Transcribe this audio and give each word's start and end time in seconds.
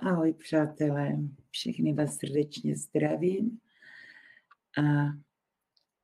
Ahoj 0.00 0.32
přátelé, 0.32 1.18
všechny 1.50 1.92
vás 1.92 2.16
srdečně 2.16 2.76
zdravím 2.76 3.60
a 4.78 4.82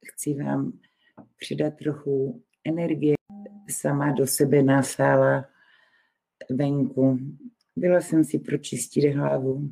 chci 0.04 0.34
vám 0.34 0.80
přidat 1.36 1.70
trochu 1.70 2.44
energie. 2.64 3.14
Sama 3.70 4.12
do 4.12 4.26
sebe 4.26 4.62
nasála 4.62 5.48
venku. 6.50 7.18
Byla 7.76 8.00
jsem 8.00 8.24
si 8.24 8.38
pročistit 8.38 9.14
hlavu. 9.14 9.70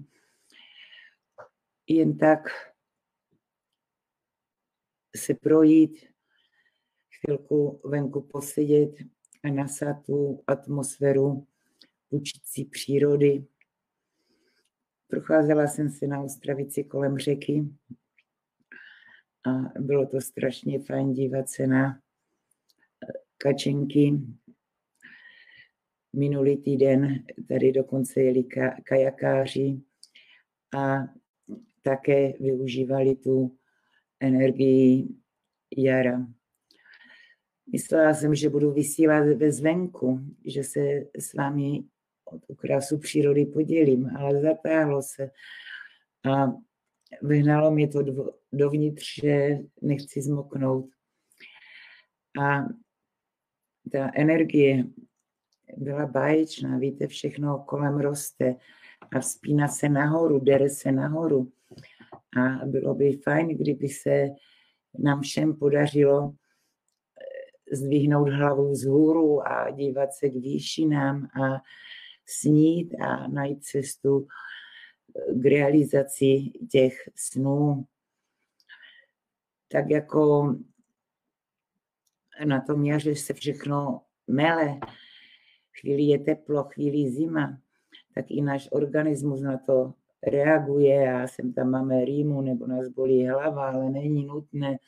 Jen 1.88 2.18
tak 2.18 2.48
se 5.16 5.34
projít, 5.34 6.06
chvilku 7.20 7.80
venku 7.84 8.20
posedět 8.20 8.90
a 9.44 9.48
nasát 9.48 10.06
tu 10.06 10.42
atmosféru 10.46 11.46
učící 12.10 12.64
přírody, 12.64 13.46
Procházela 15.08 15.66
jsem 15.66 15.90
se 15.90 16.06
na 16.06 16.22
Ostravici 16.22 16.84
kolem 16.84 17.18
řeky 17.18 17.64
a 19.46 19.80
bylo 19.80 20.06
to 20.06 20.20
strašně 20.20 20.78
fajn 20.78 21.12
dívat 21.12 21.48
se 21.48 21.66
na 21.66 21.90
eh, 21.90 21.98
kačenky. 23.36 24.12
Minulý 26.12 26.56
týden 26.56 27.24
tady 27.48 27.72
dokonce 27.72 28.22
jeli 28.22 28.44
kajakáři 28.84 29.80
a 30.76 30.96
také 31.82 32.32
využívali 32.40 33.14
tu 33.14 33.56
energii 34.20 35.08
jara. 35.76 36.26
Myslela 37.72 38.14
jsem, 38.14 38.34
že 38.34 38.50
budu 38.50 38.72
vysílat 38.72 39.26
ve 39.26 39.52
zvenku, 39.52 40.20
že 40.44 40.64
se 40.64 40.80
s 41.18 41.34
vámi 41.34 41.84
o 42.26 42.38
tu 42.38 42.54
krásu 42.54 42.98
přírody 42.98 43.46
podělím, 43.46 44.16
ale 44.16 44.40
zatáhlo 44.40 45.02
se. 45.02 45.30
A 46.32 46.52
vyhnalo 47.22 47.70
mě 47.70 47.88
to 47.88 48.02
dovnitř, 48.52 49.20
že 49.22 49.58
nechci 49.82 50.22
zmoknout. 50.22 50.86
A 52.42 52.64
ta 53.92 54.10
energie 54.14 54.84
byla 55.76 56.06
báječná, 56.06 56.78
víte, 56.78 57.06
všechno 57.06 57.58
kolem 57.58 57.98
roste 57.98 58.56
a 59.16 59.20
vzpíná 59.20 59.68
se 59.68 59.88
nahoru, 59.88 60.40
dere 60.40 60.68
se 60.68 60.92
nahoru. 60.92 61.52
A 62.36 62.66
bylo 62.66 62.94
by 62.94 63.16
fajn, 63.16 63.48
kdyby 63.48 63.88
se 63.88 64.28
nám 64.98 65.20
všem 65.20 65.56
podařilo 65.56 66.32
eh, 66.32 67.76
zdvihnout 67.76 68.28
hlavu 68.28 68.70
vzhůru 68.70 69.48
a 69.48 69.70
dívat 69.70 70.12
se 70.12 70.28
k 70.28 70.34
výšinám 70.34 71.24
a 71.24 71.62
snít 72.26 72.94
a 73.00 73.28
najít 73.28 73.64
cestu 73.64 74.26
k 75.34 75.44
realizaci 75.44 76.52
těch 76.70 76.94
snů. 77.14 77.86
Tak 79.68 79.90
jako 79.90 80.54
na 82.44 82.60
tom 82.60 82.84
jaře 82.84 83.14
se 83.14 83.34
všechno 83.34 84.00
mele, 84.26 84.80
chvíli 85.80 86.02
je 86.02 86.18
teplo, 86.18 86.64
chvíli 86.64 87.10
zima, 87.10 87.58
tak 88.14 88.30
i 88.30 88.42
náš 88.42 88.68
organismus 88.72 89.40
na 89.40 89.58
to 89.58 89.94
reaguje 90.22 91.12
a 91.12 91.28
sem 91.28 91.52
tam 91.52 91.70
máme 91.70 92.04
rýmu 92.04 92.42
nebo 92.42 92.66
nás 92.66 92.88
bolí 92.88 93.26
hlava, 93.26 93.70
ale 93.70 93.90
není 93.90 94.26
nutné 94.26 94.78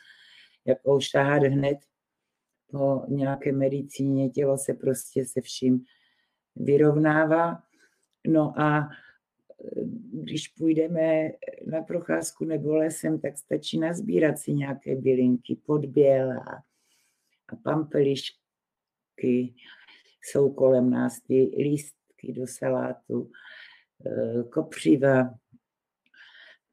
jako 0.64 1.00
šahat 1.00 1.42
hned 1.42 1.78
po 2.70 3.02
nějaké 3.08 3.52
medicíně, 3.52 4.30
tělo 4.30 4.58
se 4.58 4.74
prostě 4.74 5.24
se 5.24 5.40
vším 5.40 5.84
vyrovnává. 6.56 7.62
No 8.26 8.60
a 8.60 8.78
e, 8.80 8.88
když 10.12 10.48
půjdeme 10.48 11.30
na 11.66 11.82
procházku 11.82 12.44
nebo 12.44 12.76
lesem, 12.76 13.20
tak 13.20 13.38
stačí 13.38 13.78
nazbírat 13.78 14.38
si 14.38 14.52
nějaké 14.52 14.96
bylinky, 14.96 15.56
podběl 15.66 16.32
a, 16.32 16.62
a 17.48 17.56
pampelišky. 17.62 19.54
Jsou 20.22 20.52
kolem 20.52 20.90
nás 20.90 21.20
ty 21.20 21.50
lístky 21.58 22.32
do 22.32 22.46
salátu, 22.46 23.30
e, 24.06 24.42
kopřiva, 24.42 25.34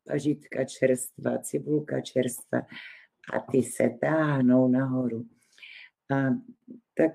pažitka 0.07 0.65
čerstva, 0.65 1.37
cibulka 1.37 2.01
čerstva 2.01 2.61
a 3.33 3.39
ty 3.51 3.63
se 3.63 3.89
táhnou 4.01 4.67
nahoru. 4.67 5.25
A 6.11 6.15
tak 6.93 7.11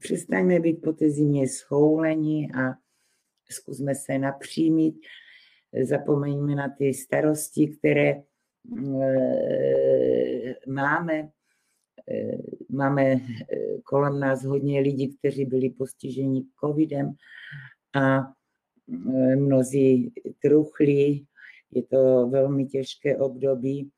přestaňme 0.00 0.60
být 0.60 0.82
po 0.82 0.92
té 0.92 1.10
zimě 1.10 1.48
schouleni 1.48 2.48
a 2.54 2.74
zkusme 3.50 3.94
se 3.94 4.18
napřímit, 4.18 4.94
zapomeňme 5.82 6.54
na 6.54 6.68
ty 6.78 6.94
starosti, 6.94 7.66
které 7.68 8.08
e, 8.08 8.24
máme. 10.66 11.14
E, 12.10 12.38
máme 12.70 13.12
e, 13.12 13.20
kolem 13.84 14.20
nás 14.20 14.44
hodně 14.44 14.80
lidí, 14.80 15.16
kteří 15.16 15.44
byli 15.44 15.70
postiženi 15.70 16.44
covidem 16.60 17.12
a 17.94 18.32
mnozí 19.36 20.12
truchli, 20.42 21.20
je 21.70 21.82
to 21.82 22.28
velmi 22.28 22.66
těžké 22.66 23.16
období, 23.16 23.90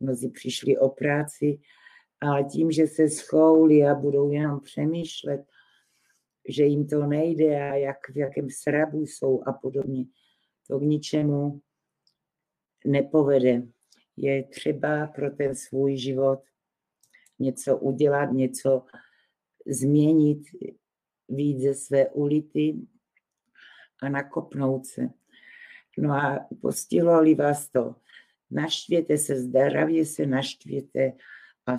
mnozí 0.00 0.28
přišli 0.28 0.78
o 0.78 0.88
práci 0.88 1.58
ale 2.24 2.44
tím, 2.44 2.70
že 2.70 2.86
se 2.86 3.08
schoulí 3.08 3.84
a 3.84 3.94
budou 3.94 4.30
jenom 4.30 4.60
přemýšlet, 4.60 5.44
že 6.48 6.64
jim 6.64 6.86
to 6.86 7.06
nejde 7.06 7.70
a 7.70 7.74
jak, 7.74 8.08
v 8.08 8.16
jakém 8.16 8.50
srabu 8.50 9.02
jsou 9.02 9.42
a 9.46 9.52
podobně, 9.52 10.04
to 10.68 10.78
k 10.78 10.82
ničemu 10.82 11.60
nepovede. 12.86 13.62
Je 14.16 14.44
třeba 14.44 15.06
pro 15.06 15.30
ten 15.30 15.54
svůj 15.54 15.96
život 15.96 16.40
něco 17.38 17.78
udělat, 17.78 18.26
něco 18.32 18.86
změnit, 19.66 20.42
víc 21.28 21.62
ze 21.62 21.74
své 21.74 22.10
ulity 22.10 22.76
a 24.02 24.08
nakopnout 24.08 24.86
se. 24.86 25.08
No 25.98 26.12
a 26.14 26.48
postihlo-li 26.60 27.34
vás 27.34 27.68
to, 27.68 27.94
naštvěte 28.50 29.18
se, 29.18 29.40
zdravě 29.40 30.06
se 30.06 30.26
naštvěte 30.26 31.12
a 31.66 31.76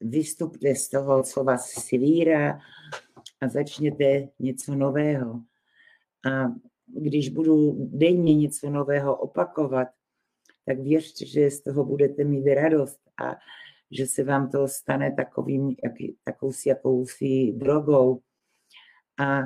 vystupte 0.00 0.74
z 0.74 0.88
toho, 0.88 1.22
co 1.22 1.44
vás 1.44 1.70
svírá 1.70 2.58
a 3.40 3.48
začněte 3.48 4.28
něco 4.38 4.74
nového. 4.74 5.42
A 6.30 6.52
když 6.86 7.28
budu 7.28 7.76
denně 7.78 8.34
něco 8.34 8.70
nového 8.70 9.16
opakovat, 9.16 9.88
tak 10.66 10.78
věřte, 10.78 11.26
že 11.26 11.50
z 11.50 11.62
toho 11.62 11.84
budete 11.84 12.24
mít 12.24 12.54
radost 12.54 13.00
a 13.22 13.36
že 13.90 14.06
se 14.06 14.24
vám 14.24 14.50
to 14.50 14.68
stane 14.68 15.12
takovým, 15.12 15.74
jaký, 15.84 16.16
jakousi, 16.26 16.68
jakousi 16.68 17.52
drogou. 17.56 18.20
A 19.18 19.40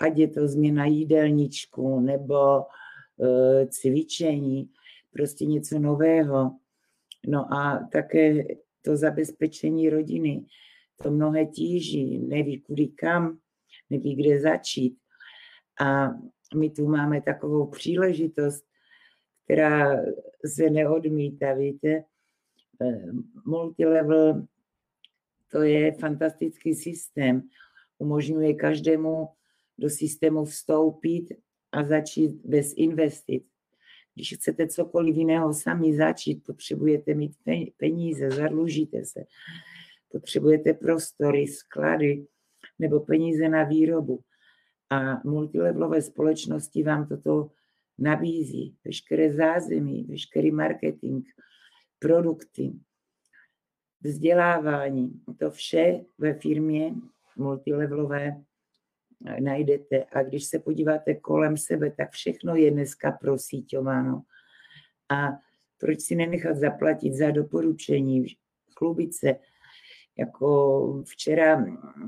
ať 0.00 0.16
je 0.16 0.28
to 0.28 0.48
změna 0.48 0.84
jídelníčku 0.84 2.00
nebo 2.00 2.60
e, 2.60 3.66
cvičení, 3.66 4.70
prostě 5.12 5.46
něco 5.46 5.78
nového. 5.78 6.50
No 7.26 7.54
a 7.54 7.88
také 7.92 8.44
to 8.88 8.96
zabezpečení 8.96 9.90
rodiny. 9.90 10.46
To 11.02 11.10
mnohé 11.10 11.46
tíží, 11.46 12.18
neví 12.18 12.60
kudy 12.60 12.88
kam, 12.88 13.38
neví 13.90 14.14
kde 14.14 14.40
začít. 14.40 14.96
A 15.80 16.08
my 16.56 16.70
tu 16.70 16.88
máme 16.88 17.22
takovou 17.22 17.66
příležitost, 17.66 18.64
která 19.44 19.96
se 20.46 20.70
neodmítá, 20.70 21.54
víte. 21.54 22.04
Eh, 22.82 23.02
multilevel 23.46 24.46
to 25.50 25.62
je 25.62 25.92
fantastický 25.92 26.74
systém. 26.74 27.42
Umožňuje 27.98 28.54
každému 28.54 29.28
do 29.78 29.90
systému 29.90 30.44
vstoupit 30.44 31.28
a 31.72 31.84
začít 31.84 32.30
bez 32.44 32.72
investic. 32.76 33.44
Když 34.18 34.34
chcete 34.34 34.68
cokoliv 34.68 35.16
jiného 35.16 35.54
sami 35.54 35.96
začít, 35.96 36.44
potřebujete 36.46 37.14
mít 37.14 37.32
peníze, 37.76 38.30
zadlužíte 38.30 39.04
se, 39.04 39.24
potřebujete 40.12 40.74
prostory, 40.74 41.46
sklady 41.46 42.26
nebo 42.78 43.00
peníze 43.00 43.48
na 43.48 43.64
výrobu. 43.64 44.20
A 44.90 45.20
multilevelové 45.24 46.02
společnosti 46.02 46.82
vám 46.82 47.06
toto 47.06 47.50
nabízí. 47.98 48.76
Veškeré 48.84 49.32
zázemí, 49.32 50.04
veškerý 50.04 50.50
marketing, 50.50 51.26
produkty, 51.98 52.72
vzdělávání. 54.00 55.22
To 55.38 55.50
vše 55.50 56.04
ve 56.18 56.34
firmě 56.34 56.94
multilevelové 57.36 58.42
najdete. 59.40 60.04
A 60.04 60.22
když 60.22 60.44
se 60.44 60.58
podíváte 60.58 61.14
kolem 61.14 61.56
sebe, 61.56 61.90
tak 61.90 62.10
všechno 62.10 62.54
je 62.54 62.70
dneska 62.70 63.12
prosíťováno. 63.12 64.22
A 65.08 65.28
proč 65.78 66.00
si 66.00 66.14
nenechat 66.14 66.56
zaplatit 66.56 67.14
za 67.14 67.30
doporučení, 67.30 68.26
chlubit 68.78 69.14
se. 69.14 69.36
Jako 70.18 71.02
včera 71.06 71.64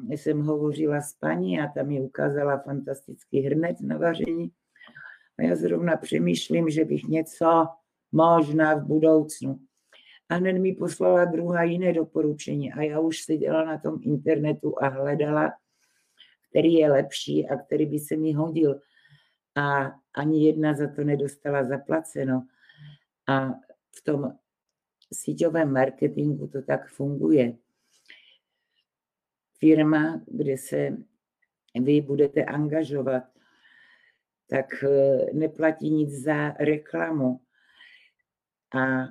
jsem 0.08 0.42
hovořila 0.42 1.00
s 1.00 1.14
paní 1.14 1.60
a 1.60 1.68
tam 1.68 1.86
mi 1.86 2.00
ukázala 2.00 2.58
fantastický 2.58 3.40
hrnec 3.40 3.80
na 3.80 3.98
vaření. 3.98 4.50
A 5.38 5.42
já 5.42 5.56
zrovna 5.56 5.96
přemýšlím, 5.96 6.70
že 6.70 6.84
bych 6.84 7.02
něco 7.02 7.66
možná 8.12 8.74
v 8.74 8.86
budoucnu. 8.86 9.60
A 10.28 10.34
hned 10.34 10.58
mi 10.58 10.72
poslala 10.72 11.24
druhá 11.24 11.62
jiné 11.62 11.92
doporučení 11.92 12.72
a 12.72 12.82
já 12.82 13.00
už 13.00 13.22
seděla 13.22 13.64
na 13.64 13.78
tom 13.78 13.98
internetu 14.02 14.74
a 14.82 14.88
hledala, 14.88 15.52
který 16.50 16.75
je 16.75 16.93
lepší 16.93 17.49
a 17.49 17.56
který 17.56 17.87
by 17.87 17.99
se 17.99 18.17
mi 18.17 18.32
hodil. 18.32 18.81
A 19.56 19.93
ani 20.14 20.47
jedna 20.47 20.75
za 20.75 20.94
to 20.94 21.05
nedostala 21.05 21.64
zaplaceno. 21.64 22.47
A 23.29 23.49
v 23.97 24.02
tom 24.05 24.38
síťovém 25.12 25.73
marketingu 25.73 26.47
to 26.47 26.62
tak 26.62 26.88
funguje. 26.88 27.56
Firma, 29.58 30.20
kde 30.26 30.58
se 30.58 30.97
vy 31.82 32.00
budete 32.00 32.44
angažovat, 32.44 33.23
tak 34.46 34.85
eh, 34.85 35.26
neplatí 35.32 35.91
nic 35.91 36.23
za 36.23 36.50
reklamu. 36.50 37.41
A 38.75 39.06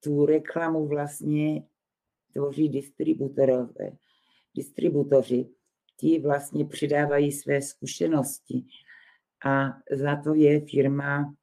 tu 0.00 0.26
reklamu 0.26 0.88
vlastně 0.88 1.62
tvoří 2.32 2.68
distributorové. 2.68 3.92
Distributoři, 4.54 5.48
ti 6.00 6.18
vlastně 6.18 6.64
přidávají 6.64 7.32
své 7.32 7.62
zkušenosti 7.62 8.64
a 9.46 9.68
za 9.90 10.16
to 10.16 10.34
je 10.34 10.60
firma 10.60 11.34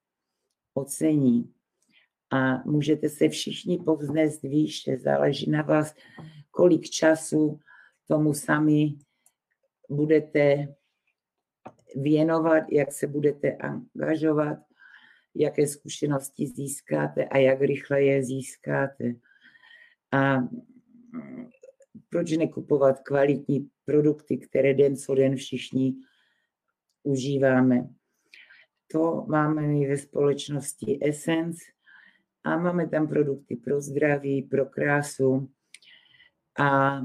ocení. 0.73 1.53
A 2.31 2.63
můžete 2.63 3.09
se 3.09 3.29
všichni 3.29 3.77
povznést 3.77 4.41
výše, 4.41 4.97
záleží 4.97 5.49
na 5.49 5.61
vás, 5.61 5.95
kolik 6.51 6.89
času 6.89 7.59
tomu 8.07 8.33
sami 8.33 8.93
budete 9.89 10.75
věnovat, 11.95 12.63
jak 12.71 12.91
se 12.91 13.07
budete 13.07 13.55
angažovat, 13.55 14.57
jaké 15.35 15.67
zkušenosti 15.67 16.47
získáte 16.47 17.25
a 17.25 17.37
jak 17.37 17.61
rychle 17.61 18.03
je 18.03 18.23
získáte. 18.23 19.13
A 20.11 20.37
proč 22.09 22.31
nekupovat 22.31 22.99
kvalitní 22.99 23.69
produkty, 23.85 24.37
které 24.37 24.73
den 24.73 24.95
co 24.95 25.15
den 25.15 25.35
všichni 25.35 25.95
užíváme. 27.03 27.89
To 28.91 29.25
máme 29.27 29.61
my 29.61 29.87
ve 29.87 29.97
společnosti 29.97 30.99
Essence 31.01 31.59
a 32.43 32.57
máme 32.57 32.89
tam 32.89 33.07
produkty 33.07 33.55
pro 33.55 33.81
zdraví, 33.81 34.41
pro 34.41 34.65
krásu 34.65 35.49
a 36.59 37.01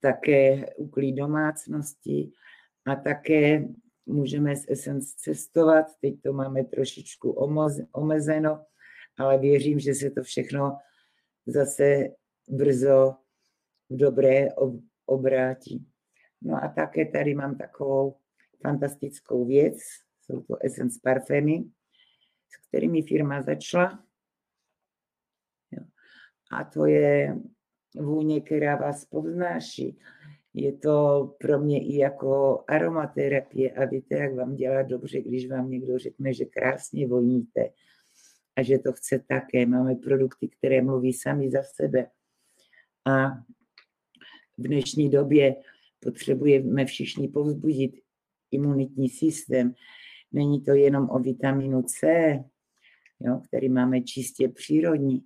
také 0.00 0.74
uklid 0.76 1.12
domácnosti 1.12 2.32
a 2.86 2.96
také 2.96 3.64
můžeme 4.06 4.56
s 4.56 4.64
Essence 4.68 5.14
cestovat. 5.16 5.86
Teď 6.00 6.14
to 6.22 6.32
máme 6.32 6.64
trošičku 6.64 7.30
omezeno, 7.92 8.64
ale 9.18 9.38
věřím, 9.38 9.78
že 9.78 9.94
se 9.94 10.10
to 10.10 10.22
všechno 10.22 10.78
zase 11.46 12.08
brzo 12.48 13.16
v 13.90 13.96
dobré 13.96 14.48
obrátí. 15.06 15.86
No 16.42 16.64
a 16.64 16.68
také 16.68 17.06
tady 17.06 17.34
mám 17.34 17.56
takovou 17.56 18.16
fantastickou 18.62 19.46
věc, 19.46 19.78
jsou 20.20 20.42
to 20.42 20.56
Essence 20.64 21.00
parfémy, 21.02 21.64
s 22.48 22.68
kterými 22.68 23.02
firma 23.02 23.42
začala. 23.42 24.04
A 26.52 26.64
to 26.64 26.86
je 26.86 27.38
vůně, 27.96 28.40
která 28.40 28.76
vás 28.76 29.04
povznáší. 29.04 29.98
Je 30.54 30.72
to 30.72 31.26
pro 31.38 31.58
mě 31.58 31.86
i 31.86 31.96
jako 31.96 32.64
aromaterapie 32.68 33.72
a 33.72 33.84
víte, 33.84 34.18
jak 34.18 34.34
vám 34.34 34.54
dělá 34.54 34.82
dobře, 34.82 35.22
když 35.22 35.50
vám 35.50 35.70
někdo 35.70 35.98
řekne, 35.98 36.34
že 36.34 36.44
krásně 36.44 37.06
voníte 37.06 37.70
a 38.56 38.62
že 38.62 38.78
to 38.78 38.92
chce 38.92 39.18
také. 39.28 39.66
Máme 39.66 39.94
produkty, 39.94 40.48
které 40.48 40.82
mluví 40.82 41.12
sami 41.12 41.50
za 41.50 41.62
sebe. 41.62 42.10
A 43.04 43.30
v 44.58 44.62
dnešní 44.62 45.10
době 45.10 45.56
potřebujeme 46.00 46.84
všichni 46.84 47.28
povzbudit 47.28 47.92
imunitní 48.50 49.08
systém. 49.08 49.74
Není 50.32 50.62
to 50.62 50.72
jenom 50.72 51.10
o 51.10 51.18
vitaminu 51.18 51.82
C, 51.82 52.06
jo, 53.20 53.40
který 53.48 53.68
máme 53.68 54.00
čistě 54.00 54.48
přírodní, 54.48 55.24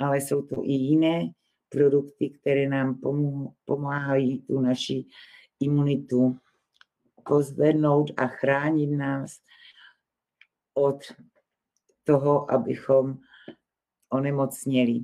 ale 0.00 0.20
jsou 0.20 0.42
to 0.42 0.64
i 0.64 0.72
jiné 0.72 1.30
produkty, 1.68 2.30
které 2.30 2.68
nám 2.68 3.00
pomáhají 3.64 4.42
tu 4.42 4.60
naši 4.60 5.04
imunitu 5.60 6.36
pozvednout 7.28 8.10
a 8.16 8.26
chránit 8.26 8.86
nás 8.86 9.40
od 10.74 10.98
toho, 12.04 12.50
abychom 12.50 13.18
onemocněli. 14.12 15.00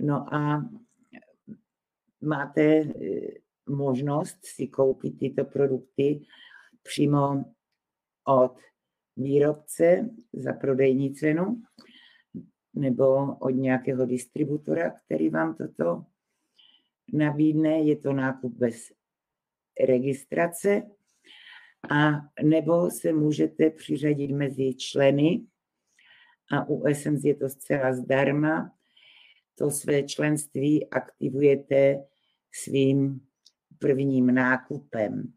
No 0.00 0.34
a 0.34 0.70
máte 2.20 2.62
eh, 2.62 2.88
možnost 3.68 4.38
si 4.42 4.66
koupit 4.66 5.18
tyto 5.18 5.44
produkty 5.44 6.20
přímo 6.82 7.44
od 8.24 8.58
výrobce 9.16 10.10
za 10.32 10.52
prodejní 10.52 11.14
cenu 11.14 11.62
nebo 12.74 13.36
od 13.36 13.50
nějakého 13.50 14.06
distributora, 14.06 14.90
který 14.90 15.28
vám 15.28 15.54
toto 15.54 16.04
nabídne. 17.12 17.80
Je 17.80 17.96
to 17.96 18.12
nákup 18.12 18.54
bez 18.54 18.92
registrace 19.86 20.82
a 21.90 22.10
nebo 22.42 22.90
se 22.90 23.12
můžete 23.12 23.70
přiřadit 23.70 24.32
mezi 24.32 24.74
členy 24.74 25.46
a 26.52 26.68
u 26.68 26.84
Essence 26.86 27.28
je 27.28 27.34
to 27.34 27.48
zcela 27.48 27.92
zdarma. 27.92 28.77
To 29.58 29.70
své 29.70 30.02
členství 30.02 30.90
aktivujete 30.90 32.04
svým 32.52 33.20
prvním 33.78 34.34
nákupem. 34.34 35.32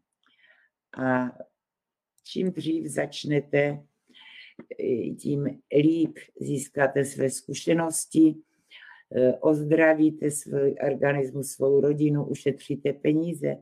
A 0.98 1.38
čím 2.24 2.52
dřív 2.52 2.86
začnete, 2.86 3.58
eh, 4.80 5.10
tím 5.14 5.60
líp 5.82 6.18
získáte 6.40 7.04
své 7.04 7.30
zkušenosti, 7.30 8.34
eh, 9.16 9.32
ozdravíte 9.40 10.30
svůj 10.30 10.74
organismus, 10.92 11.50
svou 11.50 11.80
rodinu, 11.80 12.24
ušetříte 12.24 12.92
peníze 12.92 13.56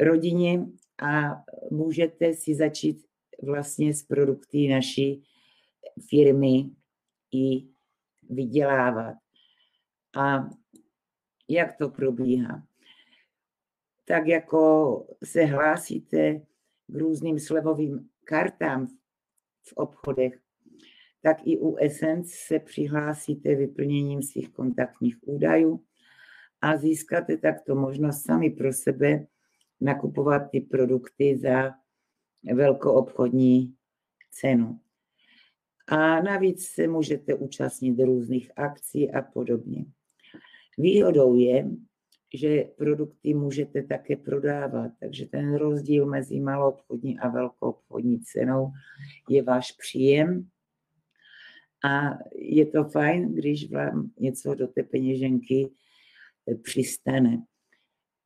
rodině 0.00 0.66
a 1.02 1.42
můžete 1.70 2.34
si 2.34 2.54
začít 2.54 3.06
vlastně 3.42 3.94
s 3.94 4.02
produkty 4.02 4.68
naší 4.68 5.22
firmy 6.10 6.70
i 7.32 7.68
vydělávat. 8.30 9.27
A 10.18 10.50
jak 11.48 11.76
to 11.76 11.88
probíhá? 11.88 12.62
Tak 14.04 14.26
jako 14.26 15.06
se 15.24 15.44
hlásíte 15.44 16.40
k 16.86 16.94
různým 16.94 17.38
slevovým 17.38 18.08
kartám 18.24 18.86
v 19.62 19.72
obchodech, 19.74 20.40
tak 21.22 21.36
i 21.44 21.58
u 21.58 21.76
Essence 21.76 22.36
se 22.46 22.58
přihlásíte 22.58 23.54
vyplněním 23.54 24.22
svých 24.22 24.52
kontaktních 24.52 25.16
údajů 25.28 25.84
a 26.60 26.76
získáte 26.76 27.36
takto 27.36 27.74
možnost 27.74 28.22
sami 28.22 28.50
pro 28.50 28.72
sebe 28.72 29.26
nakupovat 29.80 30.50
ty 30.50 30.60
produkty 30.60 31.38
za 31.38 31.70
velkoobchodní 32.54 33.74
cenu. 34.30 34.80
A 35.86 36.22
navíc 36.22 36.66
se 36.66 36.88
můžete 36.88 37.34
účastnit 37.34 38.04
různých 38.04 38.52
akcí 38.56 39.12
a 39.12 39.22
podobně. 39.22 39.84
Výhodou 40.78 41.34
je, 41.34 41.70
že 42.34 42.64
produkty 42.76 43.34
můžete 43.34 43.82
také 43.82 44.16
prodávat, 44.16 44.92
takže 45.00 45.26
ten 45.26 45.54
rozdíl 45.54 46.06
mezi 46.06 46.40
malou 46.40 46.68
obchodní 46.68 47.18
a 47.18 47.28
velkou 47.28 47.68
obchodní 47.68 48.20
cenou 48.20 48.72
je 49.28 49.42
váš 49.42 49.72
příjem. 49.72 50.48
A 51.84 52.18
je 52.34 52.66
to 52.66 52.84
fajn, 52.84 53.34
když 53.34 53.70
vám 53.70 54.10
něco 54.18 54.54
do 54.54 54.66
té 54.66 54.82
peněženky 54.82 55.70
přistane. 56.62 57.42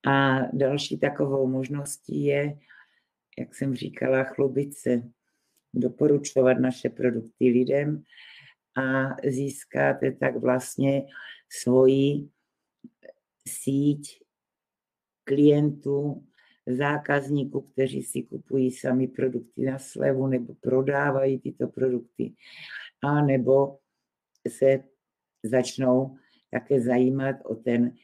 A 0.06 0.38
další 0.52 0.99
takovou 0.99 1.47
možností 1.47 2.25
je, 2.25 2.59
jak 3.38 3.54
jsem 3.54 3.75
říkala, 3.75 4.25
chlubit 4.25 4.75
se, 4.75 5.02
doporučovat 5.75 6.59
naše 6.59 6.88
produkty 6.88 7.49
lidem 7.49 8.02
a 8.76 9.16
získáte 9.30 10.12
tak 10.12 10.37
vlastně 10.37 11.02
svoji 11.49 12.28
síť 13.49 14.22
klientů, 15.25 16.26
zákazníků, 16.66 17.61
kteří 17.61 18.02
si 18.02 18.22
kupují 18.22 18.70
sami 18.70 19.08
produkty 19.08 19.62
na 19.62 19.78
slevu 19.78 20.26
nebo 20.26 20.54
prodávají 20.54 21.38
tyto 21.38 21.68
produkty, 21.68 22.34
a 23.02 23.22
nebo 23.22 23.78
se 24.49 24.84
začnou 25.42 26.16
také 26.50 26.80
zajímat 26.80 27.37
o 27.44 27.54
ten 27.54 27.94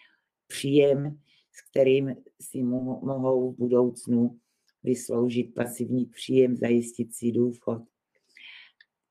příjem, 0.46 1.20
s 1.52 1.70
kterým 1.70 2.16
si 2.40 2.62
mohou 2.62 3.52
v 3.52 3.56
budoucnu 3.56 4.40
vysloužit 4.82 5.54
pasivní 5.54 6.06
příjem, 6.06 6.56
zajistit 6.56 7.14
si 7.14 7.32
důchod. 7.32 7.82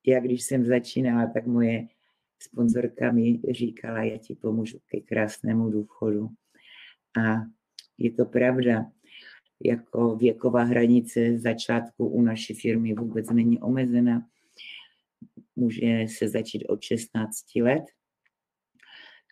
Já 0.07 0.19
když 0.19 0.43
jsem 0.43 0.65
začínala, 0.65 1.31
tak 1.34 1.48
moje 1.48 1.88
sponzorka 2.39 3.12
mi 3.12 3.39
říkala, 3.51 4.03
já 4.03 4.17
ti 4.17 4.36
pomůžu 4.36 4.79
ke 4.86 5.00
krásnému 5.00 5.70
důchodu. 5.70 6.29
A 7.20 7.36
je 7.98 8.12
to 8.12 8.25
pravda, 8.25 8.91
jako 9.65 10.15
věková 10.15 10.63
hranice 10.63 11.39
začátku 11.39 12.08
u 12.08 12.22
naší 12.22 12.53
firmy 12.53 12.94
vůbec 12.94 13.29
není 13.29 13.60
omezena. 13.60 14.27
Může 15.56 16.06
se 16.08 16.29
začít 16.29 16.65
od 16.65 16.82
16 16.82 17.56
let. 17.62 17.84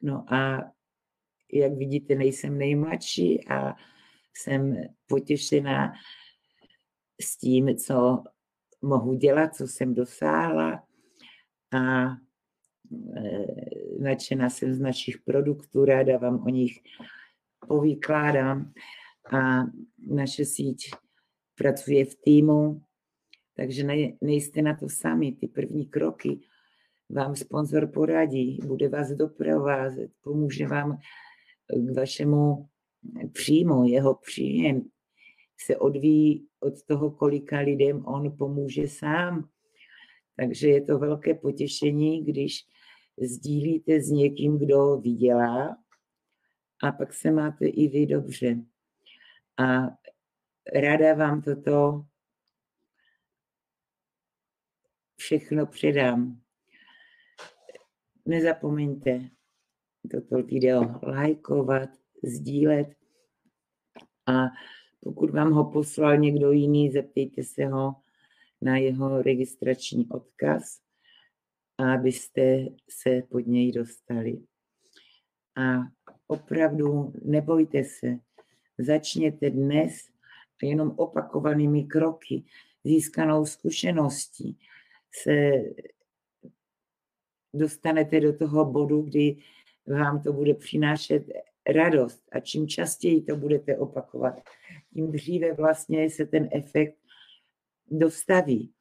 No 0.04 0.34
a 0.34 0.72
jak 1.54 1.74
vidíte, 1.74 2.16
nejsem 2.16 2.58
nejmladší 2.58 3.48
a 3.48 3.76
jsem 4.38 4.76
potěšená 5.08 5.94
s 7.22 7.38
tím, 7.38 7.78
co 7.78 8.24
mohu 8.82 9.14
dělat, 9.14 9.56
co 9.56 9.68
jsem 9.68 9.94
dosáhla 9.94 10.84
a 11.74 12.06
nadšená 14.00 14.50
jsem 14.50 14.74
z 14.74 14.80
našich 14.80 15.18
produktů, 15.26 15.86
ráda 15.86 16.18
vám 16.18 16.44
o 16.44 16.50
nich 16.50 16.80
povykládám 17.68 18.74
a 19.32 19.64
naše 20.08 20.46
síť 20.46 20.92
pracuje 21.58 22.06
v 22.06 22.16
týmu, 22.16 22.82
takže 23.56 23.84
ne, 23.84 23.96
nejste 24.22 24.62
na 24.62 24.76
to 24.76 24.90
sami. 24.90 25.32
Ty 25.32 25.48
první 25.48 25.86
kroky 25.86 26.40
vám 27.10 27.36
sponzor 27.36 27.92
poradí, 27.92 28.60
bude 28.68 28.90
vás 28.90 29.12
doprovázet, 29.12 30.12
pomůže 30.22 30.68
vám 30.68 30.98
k 31.70 31.96
vašemu 31.96 32.68
příjmu. 33.34 33.86
Jeho 33.86 34.16
příjem 34.16 34.82
se 35.60 35.78
odvíjí 35.78 36.48
od 36.60 36.84
toho, 36.84 37.12
kolika 37.12 37.60
lidem 37.60 38.06
on 38.06 38.38
pomůže 38.38 38.88
sám. 38.88 39.50
Takže 40.36 40.68
je 40.68 40.82
to 40.82 41.00
velké 41.00 41.34
potěšení, 41.34 42.26
když 42.26 42.60
sdílíte 43.22 44.02
s 44.02 44.10
někým, 44.10 44.60
kdo 44.60 44.98
vydělá 44.98 45.78
a 46.84 46.92
pak 46.92 47.14
se 47.14 47.32
máte 47.32 47.68
i 47.68 47.88
vy 47.88 48.06
dobře. 48.06 48.56
A 49.58 49.98
ráda 50.74 51.14
vám 51.14 51.42
toto 51.42 52.06
všechno 55.18 55.66
předám. 55.66 56.42
Nezapomeňte 58.26 59.30
toto 60.12 60.44
video 60.44 61.00
lajkovat, 61.04 61.90
sdílet 62.24 62.96
a 64.26 64.46
pokud 65.00 65.30
vám 65.30 65.52
ho 65.52 65.72
poslal 65.72 66.18
někdo 66.18 66.52
jiný, 66.52 66.92
zeptejte 66.92 67.44
se 67.44 67.66
ho 67.66 67.96
na 68.62 68.78
jeho 68.78 69.22
registrační 69.22 70.10
odkaz, 70.10 70.80
abyste 71.78 72.66
se 72.90 73.22
pod 73.30 73.48
něj 73.48 73.72
dostali. 73.72 74.42
A 75.56 75.80
opravdu 76.28 77.14
nebojte 77.22 77.84
se, 77.84 78.20
začněte 78.78 79.50
dnes 79.50 80.10
a 80.64 80.66
jenom 80.66 80.94
opakovanými 80.98 81.84
kroky, 81.84 82.44
získanou 82.84 83.46
zkušeností 83.46 84.58
se 85.12 85.52
dostanete 87.54 88.20
do 88.20 88.38
toho 88.38 88.66
bodu, 88.66 89.02
kdy 89.02 89.38
vám 89.88 90.24
to 90.24 90.34
bude 90.34 90.54
přinášet 90.54 91.24
radost. 91.76 92.24
A 92.32 92.40
čím 92.40 92.68
častěji 92.68 93.22
to 93.22 93.36
budete 93.36 93.78
opakovat, 93.78 94.36
tím 94.94 95.12
dříve 95.12 95.54
vlastně 95.54 96.10
se 96.10 96.26
ten 96.26 96.50
efekt 96.52 96.98
dostaví. 97.88 98.74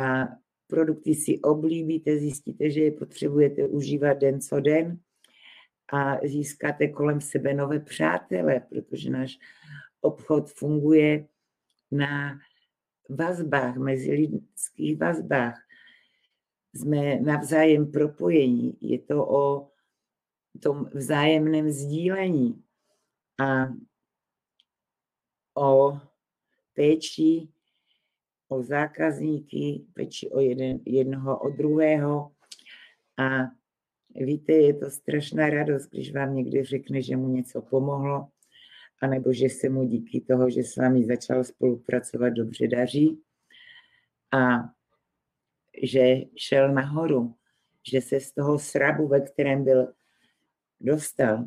A 0.00 0.28
produkty 0.68 1.14
si 1.14 1.40
oblíbíte, 1.40 2.18
zjistíte, 2.18 2.70
že 2.70 2.80
je 2.80 2.92
potřebujete 2.92 3.66
užívat 3.66 4.18
den 4.18 4.40
co 4.40 4.60
den 4.60 5.00
a 5.92 6.26
získáte 6.26 6.88
kolem 6.88 7.20
sebe 7.20 7.54
nové 7.54 7.80
přátele, 7.80 8.60
protože 8.60 9.10
náš 9.10 9.38
obchod 10.00 10.50
funguje 10.50 11.26
na 11.90 12.40
vazbách, 13.08 13.76
mezi 13.76 14.12
lidských 14.12 14.98
vazbách. 14.98 15.58
Jsme 16.74 17.20
navzájem 17.20 17.92
propojení. 17.92 18.78
Je 18.80 18.98
to 18.98 19.26
o 19.28 19.70
tom 20.62 20.90
vzájemném 20.94 21.70
sdílení 21.70 22.62
a 23.40 23.68
o 25.54 26.00
péči 26.74 27.48
o 28.48 28.62
zákazníky, 28.62 29.84
péči 29.94 30.30
o 30.30 30.40
jeden, 30.40 30.80
jednoho, 30.86 31.38
o 31.38 31.50
druhého. 31.50 32.32
A 33.18 33.28
víte, 34.14 34.52
je 34.52 34.74
to 34.74 34.90
strašná 34.90 35.50
radost, 35.50 35.90
když 35.90 36.12
vám 36.12 36.34
někdo 36.34 36.64
řekne, 36.64 37.02
že 37.02 37.16
mu 37.16 37.28
něco 37.28 37.62
pomohlo, 37.62 38.28
anebo 39.02 39.32
že 39.32 39.48
se 39.48 39.68
mu 39.68 39.84
díky 39.84 40.20
toho, 40.20 40.50
že 40.50 40.62
s 40.62 40.76
vámi 40.76 41.04
začal 41.04 41.44
spolupracovat, 41.44 42.30
dobře 42.30 42.68
daří 42.68 43.22
a 44.32 44.58
že 45.82 46.14
šel 46.36 46.72
nahoru, 46.74 47.34
že 47.90 48.00
se 48.00 48.20
z 48.20 48.32
toho 48.32 48.58
srabu, 48.58 49.08
ve 49.08 49.20
kterém 49.20 49.64
byl, 49.64 49.92
dostal. 50.80 51.44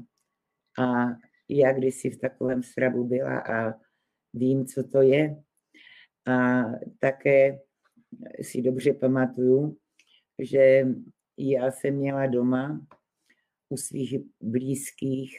A 0.80 1.06
já 1.50 1.74
kdysi 1.74 2.10
v 2.10 2.20
takovém 2.20 2.64
srabu 2.64 3.04
byla 3.04 3.40
a 3.40 3.74
vím, 4.34 4.66
co 4.66 4.84
to 4.84 5.02
je. 5.02 5.44
A 6.28 6.64
také 7.00 7.60
si 8.42 8.62
dobře 8.62 8.94
pamatuju, 8.94 9.78
že 10.40 10.88
já 11.38 11.72
jsem 11.72 11.96
měla 11.96 12.28
doma 12.28 12.88
u 13.70 13.78
svých 13.78 14.16
blízkých 14.42 15.38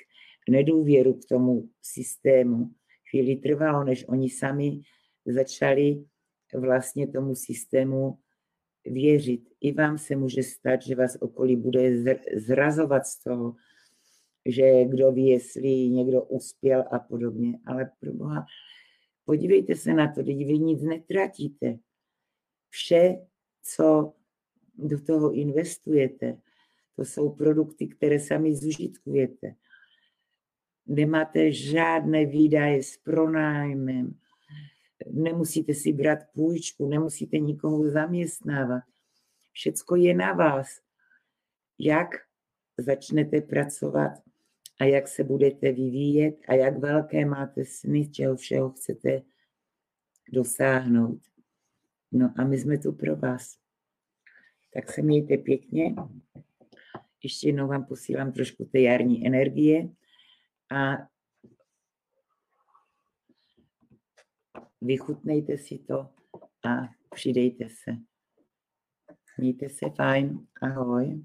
nedůvěru 0.50 1.14
k 1.14 1.24
tomu 1.28 1.68
systému. 1.82 2.70
Chvíli 3.10 3.36
trvalo, 3.36 3.84
než 3.84 4.04
oni 4.08 4.30
sami 4.30 4.80
začali 5.26 6.04
vlastně 6.54 7.08
tomu 7.08 7.34
systému 7.34 8.18
věřit. 8.84 9.42
I 9.60 9.72
vám 9.72 9.98
se 9.98 10.16
může 10.16 10.42
stát, 10.42 10.82
že 10.82 10.94
vás 10.94 11.16
okolí 11.20 11.56
bude 11.56 12.04
zrazovat 12.36 13.06
z 13.06 13.22
toho, 13.22 13.54
že 14.46 14.84
kdo 14.84 15.12
ví, 15.12 15.28
jestli 15.28 15.68
někdo 15.88 16.22
uspěl 16.22 16.84
a 16.90 16.98
podobně. 16.98 17.58
Ale 17.66 17.90
pro 18.00 18.12
boha, 18.12 18.46
podívejte 19.24 19.74
se 19.74 19.94
na 19.94 20.12
to, 20.12 20.22
teď 20.22 20.36
vy 20.36 20.58
nic 20.58 20.82
netratíte. 20.82 21.78
Vše, 22.68 23.16
co 23.62 24.12
do 24.74 25.00
toho 25.00 25.32
investujete, 25.32 26.38
to 26.96 27.04
jsou 27.04 27.30
produkty, 27.30 27.86
které 27.86 28.20
sami 28.20 28.56
zužitkujete. 28.56 29.54
Nemáte 30.86 31.52
žádné 31.52 32.26
výdaje 32.26 32.82
s 32.82 32.96
pronájmem, 32.96 34.14
nemusíte 35.10 35.74
si 35.74 35.92
brát 35.92 36.18
půjčku, 36.34 36.88
nemusíte 36.88 37.38
nikoho 37.38 37.90
zaměstnávat. 37.90 38.82
Všecko 39.52 39.96
je 39.96 40.14
na 40.14 40.32
vás. 40.32 40.80
Jak 41.78 42.08
začnete 42.78 43.40
pracovat 43.40 44.12
a 44.82 44.84
jak 44.84 45.08
se 45.08 45.24
budete 45.24 45.72
vyvíjet 45.72 46.36
a 46.48 46.54
jak 46.54 46.78
velké 46.78 47.26
máte 47.26 47.64
sny, 47.64 48.08
čeho 48.08 48.36
všeho 48.36 48.70
chcete 48.70 49.22
dosáhnout. 50.32 51.20
No 52.12 52.34
a 52.38 52.44
my 52.44 52.58
jsme 52.58 52.78
tu 52.78 52.92
pro 52.92 53.16
vás. 53.16 53.58
Tak 54.74 54.92
se 54.92 55.02
mějte 55.02 55.36
pěkně. 55.36 55.94
Ještě 57.22 57.48
jednou 57.48 57.68
vám 57.68 57.84
posílám 57.84 58.32
trošku 58.32 58.64
té 58.64 58.80
jarní 58.80 59.26
energie 59.26 59.88
a 60.70 61.08
vychutnejte 64.80 65.58
si 65.58 65.78
to 65.78 65.98
a 66.68 66.88
přidejte 67.14 67.68
se. 67.68 67.96
Mějte 69.38 69.68
se 69.68 69.86
fajn. 69.96 70.46
Ahoj. 70.62 71.24